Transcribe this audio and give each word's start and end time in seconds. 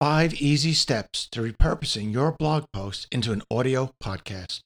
Five 0.00 0.34
easy 0.34 0.74
steps 0.74 1.26
to 1.30 1.40
repurposing 1.40 2.12
your 2.12 2.32
blog 2.32 2.66
post 2.70 3.08
into 3.10 3.32
an 3.32 3.40
audio 3.50 3.94
podcast. 3.98 4.60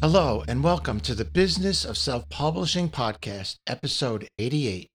Hello, 0.00 0.44
and 0.46 0.62
welcome 0.62 1.00
to 1.00 1.16
the 1.16 1.24
Business 1.24 1.84
of 1.84 1.98
Self 1.98 2.28
Publishing 2.28 2.88
Podcast, 2.88 3.56
episode 3.66 4.28
88. 4.38 4.88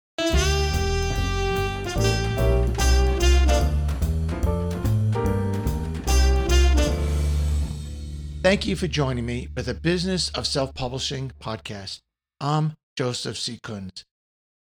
Thank 8.44 8.68
you 8.68 8.76
for 8.76 8.90
joining 8.90 9.26
me 9.26 9.48
for 9.56 9.62
the 9.62 9.74
Business 9.74 10.28
of 10.32 10.46
Self 10.46 10.74
Publishing 10.74 11.32
podcast. 11.40 12.00
I'm 12.42 12.74
Joseph 12.98 13.38
C. 13.38 13.58
Kunz. 13.64 14.04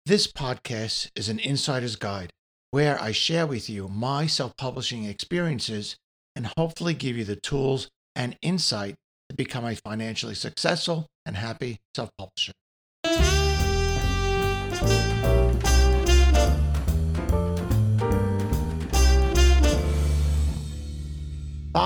This 0.07 0.31
podcast 0.31 1.11
is 1.17 1.29
an 1.29 1.41
insider's 1.41 1.97
guide 1.97 2.31
where 2.71 3.03
I 3.03 3.11
share 3.11 3.49
with 3.49 3.69
you 3.69 3.89
my 3.89 4.29
self 4.29 4.57
publishing 4.57 5.07
experiences 5.07 5.97
and 6.37 6.53
hopefully 6.57 6.95
give 6.95 7.17
you 7.17 7.25
the 7.25 7.35
tools 7.35 7.89
and 8.15 8.39
insight 8.43 8.95
to 9.29 9.35
become 9.35 9.65
a 9.65 9.75
financially 9.75 10.37
successful 10.37 11.09
and 11.27 11.35
happy 11.35 11.79
self 11.97 12.11
publisher. 12.17 12.53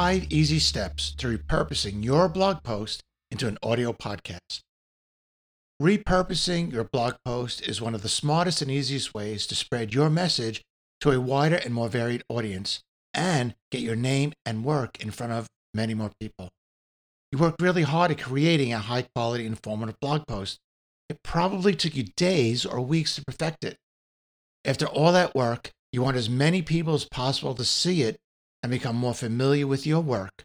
Five 0.08 0.32
easy 0.32 0.58
steps 0.58 1.10
to 1.18 1.26
repurposing 1.26 2.02
your 2.02 2.30
blog 2.30 2.62
post 2.62 3.02
into 3.30 3.46
an 3.46 3.58
audio 3.62 3.92
podcast. 3.92 4.60
Repurposing 5.82 6.72
your 6.72 6.84
blog 6.84 7.16
post 7.26 7.60
is 7.68 7.82
one 7.82 7.94
of 7.94 8.00
the 8.00 8.08
smartest 8.08 8.62
and 8.62 8.70
easiest 8.70 9.12
ways 9.12 9.46
to 9.46 9.54
spread 9.54 9.92
your 9.92 10.08
message 10.08 10.62
to 11.02 11.10
a 11.10 11.20
wider 11.20 11.56
and 11.56 11.74
more 11.74 11.90
varied 11.90 12.22
audience 12.30 12.80
and 13.12 13.54
get 13.70 13.82
your 13.82 13.96
name 13.96 14.32
and 14.46 14.64
work 14.64 14.98
in 14.98 15.10
front 15.10 15.34
of 15.34 15.46
many 15.74 15.92
more 15.92 16.12
people. 16.18 16.48
You 17.30 17.36
worked 17.36 17.60
really 17.60 17.82
hard 17.82 18.10
at 18.10 18.22
creating 18.22 18.72
a 18.72 18.78
high 18.78 19.02
quality, 19.14 19.44
informative 19.44 20.00
blog 20.00 20.26
post. 20.26 20.58
It 21.10 21.22
probably 21.22 21.74
took 21.74 21.94
you 21.94 22.04
days 22.16 22.64
or 22.64 22.80
weeks 22.80 23.16
to 23.16 23.24
perfect 23.26 23.62
it. 23.62 23.76
After 24.64 24.86
all 24.86 25.12
that 25.12 25.34
work, 25.34 25.70
you 25.92 26.00
want 26.00 26.16
as 26.16 26.30
many 26.30 26.62
people 26.62 26.94
as 26.94 27.04
possible 27.04 27.54
to 27.54 27.64
see 27.66 28.00
it 28.00 28.16
and 28.62 28.70
become 28.70 28.96
more 28.96 29.14
familiar 29.14 29.66
with 29.66 29.86
your 29.86 30.00
work. 30.00 30.44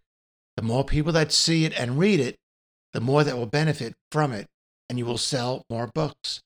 The 0.55 0.63
more 0.63 0.83
people 0.83 1.11
that 1.13 1.31
see 1.31 1.65
it 1.65 1.73
and 1.77 1.97
read 1.97 2.19
it, 2.19 2.35
the 2.93 3.01
more 3.01 3.23
that 3.23 3.37
will 3.37 3.47
benefit 3.47 3.95
from 4.11 4.31
it, 4.31 4.47
and 4.87 4.99
you 4.99 5.05
will 5.05 5.17
sell 5.17 5.63
more 5.69 5.89
books. 5.93 6.41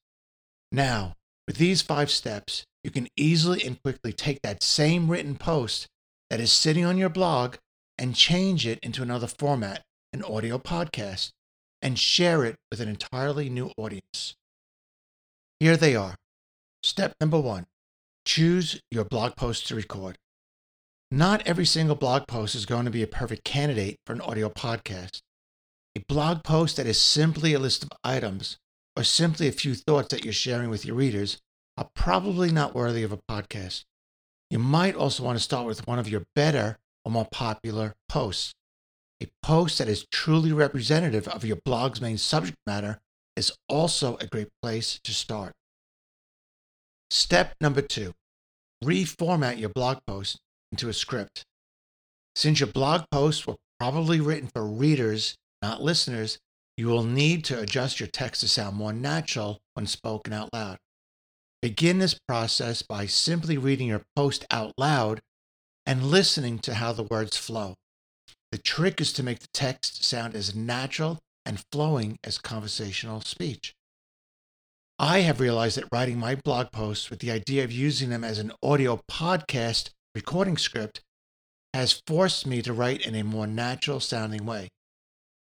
Now, 0.72 1.14
with 1.46 1.58
these 1.58 1.82
five 1.82 2.10
steps, 2.10 2.64
you 2.84 2.92
can 2.92 3.08
easily 3.18 3.64
and 3.66 3.82
quickly 3.82 4.14
take 4.14 4.42
that 4.44 4.64
same 4.64 5.10
written 5.10 5.36
post 5.36 5.88
that 6.30 6.40
is 6.40 6.52
sitting 6.52 6.86
on 6.86 6.98
your 6.98 7.10
blog 7.10 7.56
and 7.98 8.16
change 8.16 8.66
it 8.66 8.80
into 8.82 9.02
another 9.02 9.28
format, 9.28 9.82
an 10.14 10.24
audio 10.24 10.58
podcast, 10.58 11.32
and 11.82 12.00
share 12.00 12.46
it 12.46 12.56
with 12.72 12.80
an 12.80 12.88
entirely 12.88 13.50
new 13.50 13.72
audience. 13.78 14.36
Here 15.60 15.76
they 15.78 15.96
are. 15.96 16.16
Step 16.84 17.16
number 17.20 17.40
one 17.40 17.66
choose 18.26 18.82
your 18.92 19.06
blog 19.06 19.36
post 19.36 19.68
to 19.68 19.76
record. 19.76 20.18
Not 21.12 21.48
every 21.48 21.66
single 21.66 21.96
blog 21.96 22.28
post 22.28 22.54
is 22.54 22.66
going 22.66 22.84
to 22.84 22.92
be 22.92 23.02
a 23.02 23.08
perfect 23.08 23.46
candidate 23.46 23.98
for 24.06 24.12
an 24.12 24.20
audio 24.20 24.50
podcast. 24.50 25.22
A 25.96 26.02
blog 26.10 26.44
post 26.44 26.76
that 26.76 26.86
is 26.86 27.00
simply 27.00 27.54
a 27.54 27.60
list 27.60 27.84
of 27.84 27.90
items 28.04 28.58
or 28.98 29.04
simply 29.04 29.48
a 29.48 29.54
few 29.54 29.74
thoughts 29.74 30.10
that 30.10 30.26
you're 30.26 30.34
sharing 30.34 30.70
with 30.70 30.86
your 30.86 30.96
readers 30.96 31.38
are 31.78 31.90
probably 31.96 32.52
not 32.52 32.76
worthy 32.76 33.04
of 33.04 33.14
a 33.14 33.20
podcast. 33.32 33.86
You 34.50 34.60
might 34.60 34.96
also 34.96 35.24
want 35.24 35.38
to 35.38 35.44
start 35.44 35.66
with 35.66 35.88
one 35.88 35.98
of 35.98 36.10
your 36.10 36.24
better 36.36 36.78
or 37.06 37.12
more 37.12 37.28
popular 37.32 37.94
posts. 38.10 38.54
A 39.24 39.28
post 39.42 39.78
that 39.78 39.88
is 39.88 40.06
truly 40.12 40.52
representative 40.52 41.28
of 41.30 41.46
your 41.46 41.58
blog's 41.64 42.02
main 42.02 42.18
subject 42.18 42.58
matter 42.66 43.00
is 43.38 43.54
also 43.70 44.18
a 44.18 44.28
great 44.28 44.50
place 44.62 45.00
to 45.06 45.14
start. 45.14 45.54
Step 47.10 47.56
number 47.62 47.82
two 47.82 48.14
reformat 48.84 49.58
your 49.58 49.70
blog 49.70 50.00
post 50.06 50.38
into 50.72 50.90
a 50.90 50.94
script. 50.94 51.44
Since 52.36 52.60
your 52.60 52.68
blog 52.68 53.06
posts 53.12 53.48
were 53.48 53.56
probably 53.80 54.20
written 54.20 54.50
for 54.54 54.66
readers, 54.66 55.36
not 55.62 55.82
listeners, 55.82 56.38
you 56.78 56.88
will 56.88 57.04
need 57.04 57.44
to 57.46 57.60
adjust 57.60 58.00
your 58.00 58.08
text 58.08 58.42
to 58.42 58.48
sound 58.48 58.76
more 58.76 58.94
natural 58.94 59.58
when 59.74 59.88
spoken 59.88 60.34
out 60.34 60.50
loud. 60.54 60.78
Begin 61.62 61.98
this 61.98 62.20
process 62.28 62.84
by 62.84 63.08
simply 63.08 63.58
reading 63.58 63.88
your 63.88 64.04
post 64.16 64.46
out 64.52 64.74
loud 64.78 65.20
and 65.86 66.04
listening 66.04 66.60
to 66.60 66.76
how 66.76 66.94
the 66.94 67.04
words 67.04 67.36
flow. 67.36 67.74
The 68.52 68.60
trick 68.60 69.02
is 69.02 69.12
to 69.14 69.24
make 69.24 69.40
the 69.40 69.48
text 69.54 70.04
sound 70.04 70.36
as 70.36 70.56
natural 70.56 71.18
and 71.46 71.64
flowing 71.72 72.20
as 72.24 72.38
conversational 72.38 73.22
speech. 73.22 73.74
I 75.00 75.20
have 75.20 75.40
realized 75.40 75.78
that 75.78 75.90
writing 75.92 76.20
my 76.20 76.36
blog 76.36 76.72
posts 76.72 77.10
with 77.10 77.20
the 77.20 77.32
idea 77.32 77.64
of 77.64 77.72
using 77.72 78.10
them 78.10 78.24
as 78.24 78.40
an 78.40 78.52
audio 78.62 79.02
podcast 79.10 79.90
recording 80.18 80.58
script 80.58 81.02
has 81.76 82.02
forced 82.08 82.48
me 82.48 82.60
to 82.60 82.74
write 82.74 83.06
in 83.06 83.14
a 83.14 83.24
more 83.24 83.46
natural 83.46 84.00
sounding 84.00 84.48
way. 84.48 84.68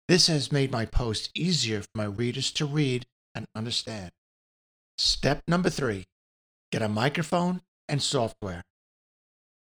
This 0.06 0.26
has 0.26 0.52
made 0.52 0.70
my 0.70 0.84
post 0.84 1.30
easier 1.34 1.80
for 1.80 1.88
my 1.94 2.04
readers 2.04 2.52
to 2.52 2.66
read 2.66 3.06
and 3.34 3.46
understand. 3.54 4.10
Step 4.98 5.40
number 5.48 5.70
three 5.70 6.04
get 6.70 6.82
a 6.82 6.90
microphone 6.90 7.62
and 7.88 8.02
software. 8.02 8.64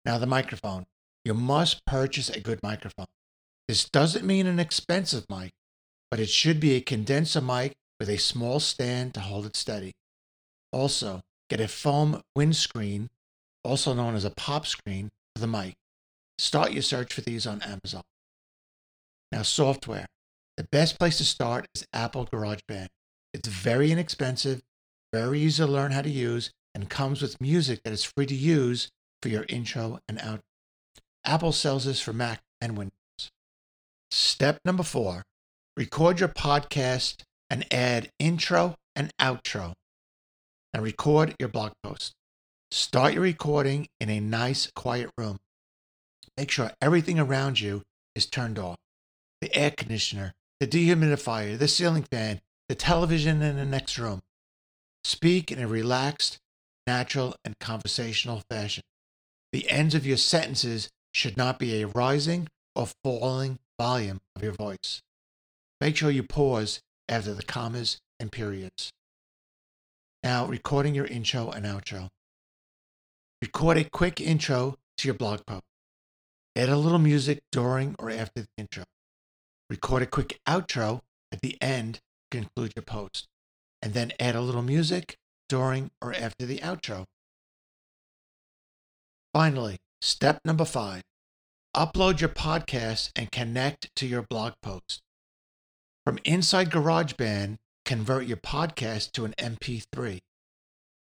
Now, 0.04 0.18
the 0.18 0.28
microphone. 0.28 0.86
You 1.24 1.34
must 1.34 1.86
purchase 1.86 2.30
a 2.30 2.42
good 2.42 2.60
microphone. 2.62 3.08
This 3.70 3.90
doesn't 3.90 4.26
mean 4.26 4.48
an 4.48 4.60
expensive 4.60 5.26
mic, 5.30 5.54
but 6.12 6.20
it 6.20 6.30
should 6.30 6.60
be 6.60 6.76
a 6.76 6.82
condenser 6.82 7.40
mic 7.40 7.78
with 8.02 8.10
a 8.10 8.18
small 8.18 8.60
stand 8.60 9.14
to 9.14 9.22
hold 9.22 9.46
it 9.46 9.56
steady. 9.56 9.94
Also, 10.74 11.22
get 11.50 11.62
a 11.62 11.70
foam 11.70 12.22
windscreen 12.36 13.10
also 13.66 13.94
known 13.94 14.16
as 14.16 14.26
a 14.26 14.30
pop 14.32 14.66
screen, 14.66 15.10
for 15.36 15.42
the 15.42 15.48
mic. 15.48 15.76
Start 16.38 16.72
your 16.72 16.82
search 16.82 17.14
for 17.14 17.22
these 17.22 17.46
on 17.48 17.62
Amazon. 17.62 18.04
Now, 19.32 19.42
software. 19.42 20.06
The 20.58 20.68
best 20.72 20.98
place 20.98 21.18
to 21.18 21.26
start 21.26 21.68
is 21.76 21.86
Apple 21.92 22.26
GarageBand. 22.28 22.88
It's 23.34 23.50
very 23.50 23.92
inexpensive, 23.92 24.62
very 25.12 25.42
easy 25.42 25.64
to 25.64 25.70
learn 25.70 25.92
how 25.92 26.02
to 26.02 26.10
use, 26.10 26.52
and 26.74 26.90
comes 26.90 27.22
with 27.22 27.42
music 27.42 27.82
that 27.84 27.94
is 27.94 28.04
free 28.04 28.26
to 28.26 28.36
use 28.36 28.90
for 29.22 29.30
your 29.30 29.46
intro 29.50 30.00
and 30.08 30.18
outro. 30.20 30.42
Apple 31.26 31.52
sells 31.52 31.86
this 31.86 32.00
for 32.00 32.14
Mac 32.14 32.42
and 32.62 32.78
Windows. 32.78 33.32
Step 34.12 34.60
number 34.64 34.84
four 34.84 35.24
record 35.76 36.22
your 36.22 36.30
podcast 36.30 37.24
and 37.50 37.66
add 37.74 38.10
intro 38.20 38.76
and 38.96 39.12
outro. 39.20 39.74
Now, 40.74 40.82
record 40.82 41.36
your 41.40 41.50
blog 41.50 41.74
post. 41.84 42.14
Start 42.72 43.14
your 43.14 43.24
recording 43.24 43.88
in 44.00 44.10
a 44.10 44.20
nice, 44.20 44.70
quiet 44.76 45.10
room. 45.18 45.40
Make 46.38 46.52
sure 46.52 46.72
everything 46.82 47.20
around 47.20 47.60
you 47.60 47.84
is 48.16 48.26
turned 48.26 48.60
off 48.60 48.78
the 49.42 49.56
air 49.56 49.72
conditioner, 49.72 50.34
the 50.60 50.68
dehumidifier, 50.68 51.58
the 51.58 51.68
ceiling 51.68 52.04
fan, 52.04 52.42
the 52.68 52.76
television 52.76 53.42
in 53.42 53.58
the 53.58 53.66
next 53.66 53.98
room. 53.98 54.22
Speak 55.04 55.52
in 55.52 55.60
a 55.60 55.68
relaxed, 55.68 56.40
natural, 56.88 57.36
and 57.46 57.60
conversational 57.60 58.42
fashion. 58.50 58.84
The 59.52 59.70
ends 59.70 59.94
of 59.94 60.06
your 60.06 60.18
sentences 60.18 60.90
should 61.14 61.38
not 61.38 61.60
be 61.60 61.82
a 61.82 61.88
rising 61.88 62.48
or 62.76 62.88
falling 63.04 63.60
volume 63.80 64.20
of 64.36 64.44
your 64.44 64.54
voice. 64.54 65.02
Make 65.80 65.96
sure 65.96 66.10
you 66.10 66.24
pause 66.24 66.82
after 67.08 67.34
the 67.34 67.44
commas 67.44 68.00
and 68.20 68.32
periods. 68.32 68.92
Now, 70.24 70.48
recording 70.48 70.96
your 70.96 71.06
intro 71.06 71.52
and 71.52 71.66
outro. 71.66 72.10
Record 73.46 73.78
a 73.78 73.84
quick 73.84 74.20
intro 74.20 74.76
to 74.98 75.08
your 75.08 75.14
blog 75.14 75.46
post. 75.46 75.62
Add 76.56 76.70
a 76.70 76.78
little 76.78 76.98
music 76.98 77.44
during 77.52 77.96
or 78.00 78.10
after 78.10 78.42
the 78.42 78.48
intro. 78.58 78.86
Record 79.70 80.02
a 80.02 80.08
quick 80.08 80.40
outro 80.50 81.02
at 81.32 81.42
the 81.42 81.56
end 81.62 82.00
to 82.32 82.40
conclude 82.40 82.74
your 82.76 82.82
post. 82.82 83.28
And 83.84 83.94
then 83.94 84.14
add 84.20 84.34
a 84.34 84.42
little 84.42 84.64
music 84.64 85.18
during 85.48 85.92
or 86.02 86.12
after 86.12 86.48
the 86.48 86.58
outro. 86.58 87.06
Finally, 89.32 89.78
step 90.02 90.40
number 90.44 90.66
five 90.66 91.04
upload 91.76 92.22
your 92.22 92.30
podcast 92.30 93.12
and 93.16 93.32
connect 93.32 93.96
to 93.98 94.08
your 94.08 94.24
blog 94.24 94.54
post. 94.64 95.04
From 96.04 96.18
inside 96.24 96.72
GarageBand, 96.72 97.58
convert 97.86 98.26
your 98.26 98.38
podcast 98.38 99.12
to 99.12 99.26
an 99.26 99.36
MP3. 99.38 100.22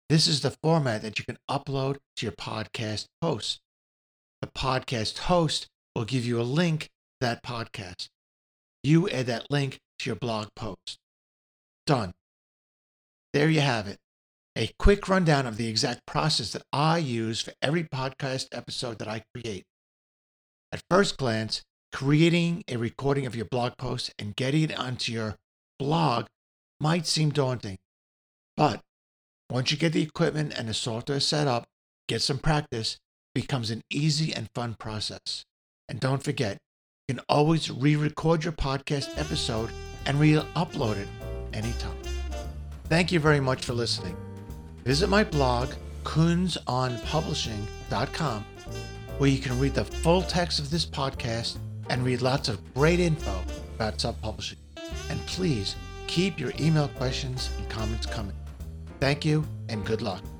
This 0.07 0.27
is 0.27 0.41
the 0.41 0.51
format 0.51 1.01
that 1.01 1.17
you 1.17 1.25
can 1.25 1.37
upload 1.49 1.97
to 2.17 2.25
your 2.25 2.33
podcast 2.33 3.07
host. 3.23 3.59
The 4.41 4.47
podcast 4.47 5.17
host 5.17 5.67
will 5.95 6.05
give 6.05 6.25
you 6.25 6.39
a 6.39 6.43
link 6.43 6.83
to 6.83 6.89
that 7.21 7.43
podcast. 7.43 8.09
You 8.83 9.09
add 9.09 9.25
that 9.25 9.49
link 9.49 9.79
to 9.99 10.09
your 10.09 10.15
blog 10.15 10.49
post. 10.55 10.99
Done. 11.87 12.13
there 13.33 13.49
you 13.49 13.61
have 13.61 13.87
it. 13.87 13.97
A 14.55 14.71
quick 14.77 15.09
rundown 15.09 15.47
of 15.47 15.57
the 15.57 15.67
exact 15.67 16.05
process 16.05 16.51
that 16.53 16.63
I 16.71 16.99
use 16.99 17.41
for 17.41 17.53
every 17.61 17.83
podcast 17.83 18.47
episode 18.51 18.99
that 18.99 19.07
I 19.07 19.23
create. 19.33 19.63
At 20.71 20.83
first 20.89 21.17
glance, 21.17 21.63
creating 21.91 22.63
a 22.67 22.77
recording 22.77 23.25
of 23.25 23.35
your 23.35 23.45
blog 23.45 23.73
post 23.77 24.13
and 24.19 24.35
getting 24.35 24.63
it 24.63 24.79
onto 24.79 25.11
your 25.11 25.35
blog 25.79 26.27
might 26.79 27.07
seem 27.07 27.31
daunting. 27.31 27.77
But 28.55 28.81
once 29.55 29.71
you 29.71 29.77
get 29.77 29.93
the 29.93 30.01
equipment 30.01 30.53
and 30.57 30.67
the 30.67 30.73
software 30.73 31.21
set 31.21 31.47
up, 31.47 31.63
get 32.09 32.21
some 32.21 32.37
practice, 32.37 32.97
becomes 33.33 33.71
an 33.71 33.81
easy 33.89 34.33
and 34.33 34.49
fun 34.53 34.75
process. 34.77 35.45
And 35.87 35.97
don't 35.97 36.21
forget, 36.21 36.57
you 37.07 37.15
can 37.15 37.23
always 37.29 37.71
re 37.71 37.95
record 37.95 38.43
your 38.43 38.51
podcast 38.51 39.17
episode 39.17 39.69
and 40.05 40.19
re 40.19 40.33
upload 40.57 40.97
it 40.97 41.07
anytime. 41.53 41.95
Thank 42.89 43.13
you 43.13 43.21
very 43.21 43.39
much 43.39 43.63
for 43.63 43.71
listening. 43.71 44.17
Visit 44.83 45.07
my 45.07 45.23
blog, 45.23 45.69
kunzonpublishing.com, 46.03 48.45
where 49.19 49.29
you 49.29 49.39
can 49.39 49.57
read 49.57 49.75
the 49.75 49.85
full 49.85 50.23
text 50.23 50.59
of 50.59 50.69
this 50.69 50.85
podcast 50.85 51.59
and 51.89 52.03
read 52.03 52.21
lots 52.21 52.49
of 52.49 52.73
great 52.73 52.99
info 52.99 53.41
about 53.75 54.01
self 54.01 54.21
publishing. 54.21 54.59
And 55.09 55.25
please 55.27 55.77
keep 56.07 56.41
your 56.41 56.51
email 56.59 56.89
questions 56.89 57.49
and 57.57 57.69
comments 57.69 58.05
coming. 58.05 58.35
Thank 59.05 59.23
you 59.23 59.43
and 59.69 59.85
good 59.85 60.01
luck. 60.01 60.34